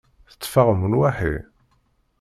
[0.29, 1.35] Tetteffaɣem lwaḥi?